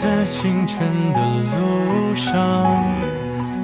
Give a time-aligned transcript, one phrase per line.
[0.00, 2.94] 在清晨的路上，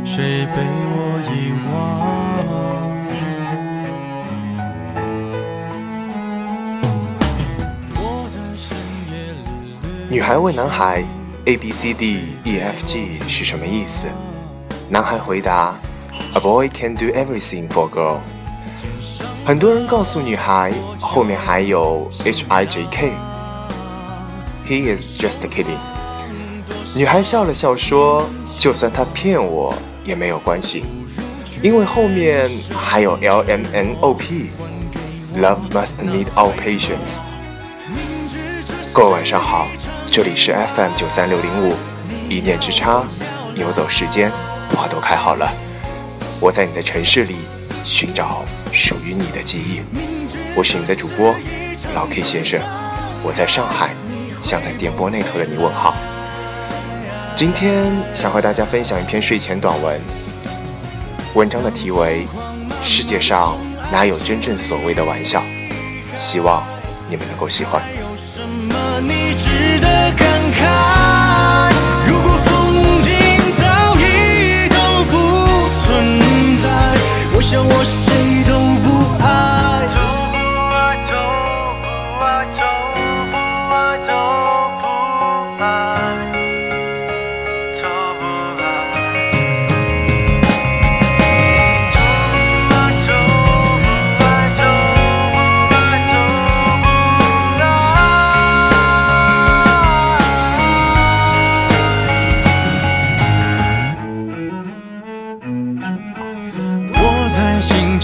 [0.05, 1.73] 谁被我遗忘？
[10.11, 11.05] 女孩问男孩
[11.45, 14.09] ：“A B C D E F G 是什么意思？”
[14.91, 15.77] 男孩回答
[16.35, 18.19] ：“A boy can do everything for a girl。”
[19.46, 23.13] 很多人告诉女孩，后面还有 H I J K。
[24.66, 25.93] He is just kidding。
[26.96, 28.25] 女孩笑了笑说
[28.57, 30.85] ：“就算他骗我也没有关系，
[31.61, 34.50] 因为后面还有 L M N O P。
[35.36, 37.19] Love must need our patience。”
[38.94, 39.66] 各位晚上好。
[40.08, 41.75] 这里是 FM 九三六零五，
[42.28, 43.02] 一念之差，
[43.56, 44.30] 游走时间，
[44.72, 45.52] 花都开好了。
[46.38, 47.38] 我在你的城市里
[47.84, 49.80] 寻找属于你的记忆。
[50.54, 51.34] 我是你的主播
[51.92, 52.60] 老 K 先生，
[53.24, 53.91] 我在上海，
[54.41, 55.97] 向在电波那头的你问好。
[57.36, 60.00] 今天想和大家分享一篇睡前短文，
[61.34, 62.24] 文章的题为
[62.84, 63.58] 《世界上
[63.91, 65.41] 哪有真正所谓的玩笑》，
[66.16, 66.64] 希望
[67.10, 67.82] 你们能够喜欢。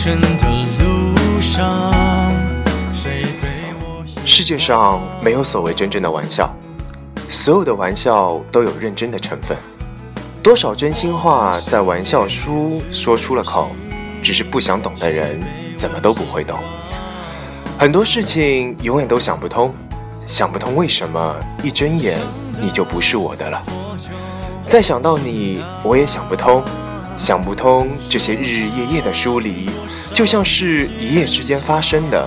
[0.02, 0.28] 真的
[0.78, 1.92] 路上
[4.24, 6.50] 世界上没有所谓真正的玩笑，
[7.28, 9.54] 所有的玩笑都有认真的成分。
[10.42, 13.72] 多少真心话在玩笑书说出了口，
[14.22, 15.38] 只是不想懂的人
[15.76, 16.58] 怎么都不会懂。
[17.78, 19.70] 很多事情永远都想不通，
[20.24, 22.18] 想不通为什么一睁眼
[22.58, 23.62] 你就不是我的了。
[24.66, 26.64] 再想到你，我也想不通，
[27.20, 29.68] 想不通这些日日夜夜的疏离，
[30.14, 32.26] 就像是一夜之间发生的，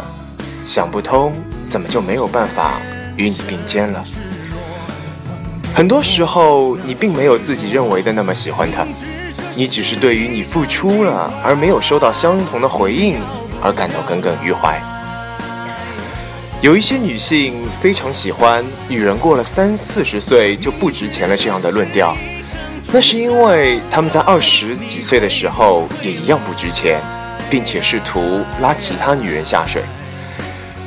[0.63, 1.33] 想不通。
[1.67, 2.79] 怎么就没有办法
[3.17, 4.03] 与你并肩了？
[5.73, 8.85] 很多时候，你并没有自己认为的那么喜欢他，
[9.55, 13.15] 你只是对于你付出了而没有收到相同的回应
[13.63, 14.79] 而感到耿耿于怀。
[16.61, 22.15] 有一些女性非常喜欢“女人过了三四十岁就不值钱了”这样的论调，
[22.91, 26.99] 那是因为他们在二十几岁的时候也一样不值钱，
[27.49, 29.81] 并且试图拉其他女人下水。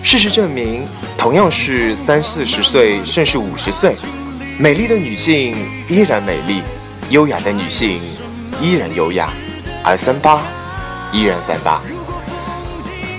[0.05, 0.87] 事实证明，
[1.19, 3.97] 同样是三四十岁，甚至五十岁，
[4.57, 5.57] 美丽的女性
[5.89, 6.63] 依然美丽，
[7.11, 7.99] 优雅的女性
[8.61, 9.31] 依然优雅，
[9.83, 10.43] 而三八
[11.13, 11.83] 依然三八。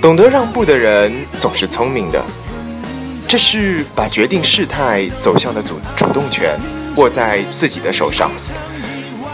[0.00, 2.24] 懂得让步的人总是聪明的，
[3.26, 6.58] 这是把决定事态走向的主主动权
[6.96, 8.30] 握在自己的手上。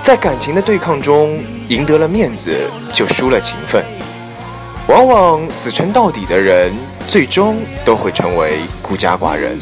[0.05, 1.37] 在感情的对抗中，
[1.69, 2.55] 赢得了面子，
[2.93, 3.83] 就输了情分。
[4.87, 6.73] 往往死撑到底的人。
[7.07, 9.59] 最终都会成为孤家寡人。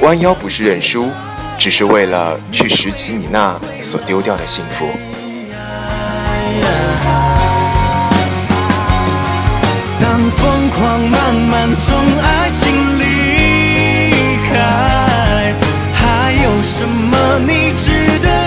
[0.00, 1.10] 弯腰不是认输，
[1.58, 4.86] 只是为了去拾起你那所丢掉的幸福。
[10.00, 15.54] 当疯狂慢慢从爱情离开，
[15.92, 18.45] 还有什么你值得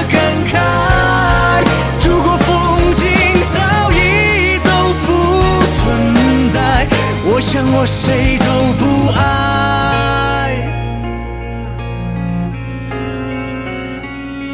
[7.81, 10.51] 我谁都不爱，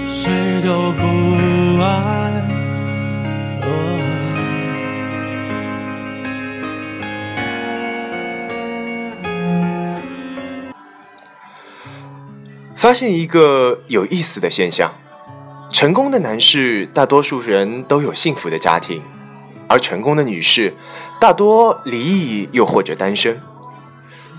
[0.07, 2.43] 谁都不爱。
[12.75, 14.93] 发现一个有意思的现象：
[15.73, 19.01] 成功的男士，大多数人都有幸福的家庭。
[19.67, 20.73] 而成功的女士，
[21.19, 23.39] 大多离异又或者单身。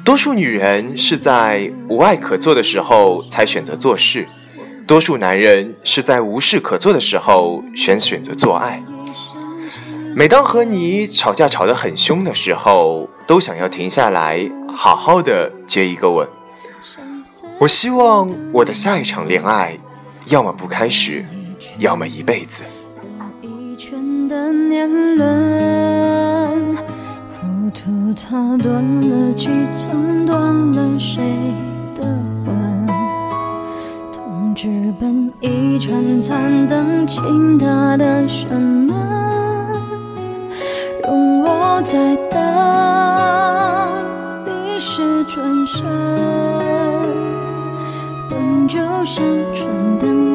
[0.04, 4.28] 多数女人是在无爱可做的时候才选择做事，
[4.86, 8.82] 多数男人是在无事可做的时候选选择做爱。
[10.14, 16.26] 每当和你吵架吵得很凶的时候，都想要停下来，好好的接一个吻。
[17.58, 19.78] 我希望我的下一场恋爱，
[20.26, 21.26] 要么不开始，
[21.78, 22.62] 要么一辈子。
[24.68, 26.76] 年轮，
[27.28, 30.36] 浮屠它断了几层，断
[30.72, 31.22] 了谁
[31.94, 32.02] 的
[32.44, 32.86] 魂？
[34.12, 38.94] 痛纸本一串残灯，倾塌的什么？
[41.04, 42.40] 容我再等，
[44.44, 45.84] 彼时转身，
[48.28, 49.24] 灯就像
[49.54, 50.25] 春灯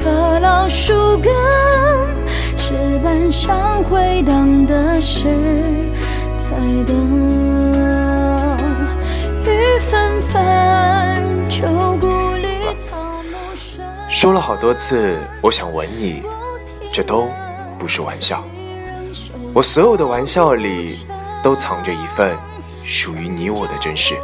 [0.00, 1.32] 盘踞着老树根，
[2.56, 5.28] 石板上回荡的是
[6.38, 6.56] 在
[6.86, 6.96] 等。
[9.44, 11.66] 雨纷纷，秋
[12.00, 12.06] 谷
[12.36, 12.96] 里草
[13.30, 13.84] 木深。
[14.08, 16.22] 说了好多次，我想吻你，
[16.92, 17.28] 这都
[17.78, 18.42] 不是玩笑。
[19.52, 20.98] 我所有的玩笑里。
[21.42, 22.36] 都藏着一份
[22.84, 24.14] 属于你我的真实，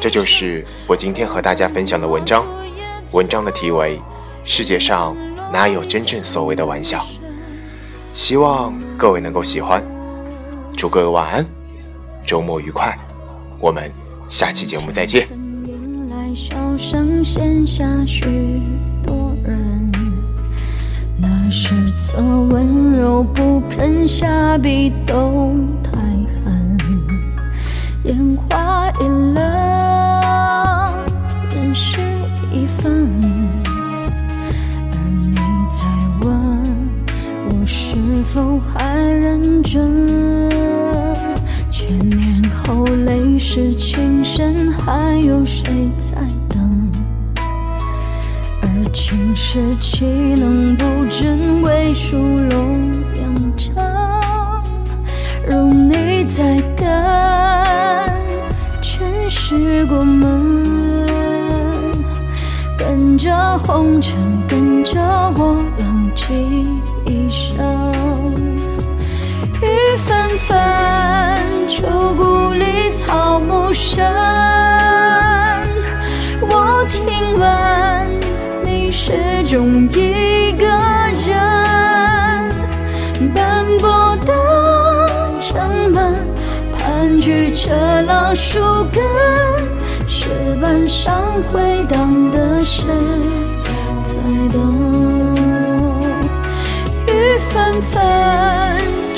[0.00, 2.46] 这就是我今天和大家分享的文章。
[3.10, 3.96] 文章的题为
[4.44, 5.16] 《世界上
[5.52, 6.98] 哪有真正所谓的玩笑》，
[8.12, 9.82] 希望各位能够喜欢。
[10.76, 11.46] 祝各位晚安，
[12.24, 12.98] 周末愉快，
[13.58, 13.90] 我们
[14.28, 15.28] 下期节目再见。
[21.22, 25.98] 那是则温柔不肯下笔都太
[26.44, 26.78] 狠，
[28.04, 29.02] 烟花易
[29.34, 29.44] 冷，
[31.50, 32.00] 人事
[32.50, 33.10] 已分，
[38.32, 40.48] 否还认真？
[41.68, 45.64] 千年后泪湿情深，还有谁
[45.98, 46.16] 在
[46.48, 46.92] 等？
[48.62, 48.68] 而？
[48.92, 50.04] 情是岂
[50.36, 54.62] 能不真伪殊荣扬长？
[55.48, 56.86] 容你在跟，
[58.80, 61.04] 全是过门，
[62.78, 64.16] 跟着红尘，
[64.46, 65.00] 跟着
[65.36, 66.68] 我浪迹
[67.06, 67.99] 一生。
[70.30, 71.82] 纷纷，秋
[72.14, 74.04] 谷里草木深，
[76.42, 77.04] 我听
[77.36, 78.20] 闻
[78.64, 78.92] 你。
[78.92, 79.12] 始
[79.44, 80.66] 终一个
[81.26, 81.34] 人，
[83.34, 84.32] 斑驳的
[85.40, 86.14] 城门，
[86.72, 89.02] 盘踞着老树根，
[90.06, 90.28] 石
[90.62, 92.82] 板上回荡的是
[93.58, 93.68] 在
[94.52, 95.34] 等。
[97.08, 98.00] 雨纷纷，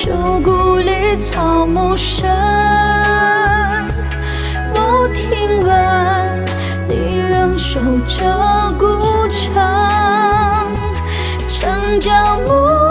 [0.05, 0.11] 旧
[0.41, 2.29] 故里草木深，
[4.75, 6.45] 我听闻
[6.89, 7.79] 你仍守
[8.09, 9.01] 着孤。
[9.31, 9.51] 城
[11.49, 12.82] 城郊牧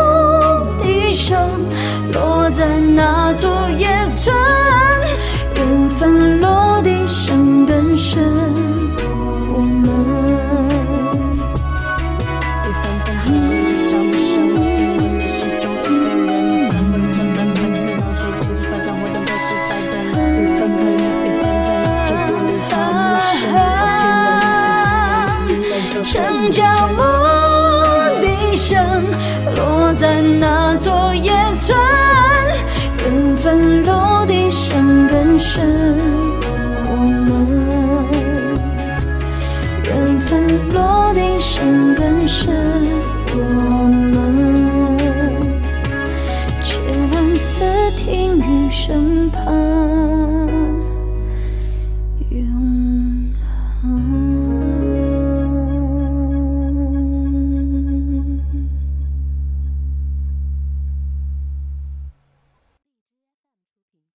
[30.39, 31.77] 那座野村，
[32.99, 35.97] 缘分落地生根深，
[36.87, 37.29] 我们
[39.85, 42.53] 缘分落地生根深，
[43.33, 43.37] 我
[43.91, 44.97] 们
[46.61, 46.79] 却
[47.11, 47.63] 难似
[47.95, 49.90] 听雨身旁。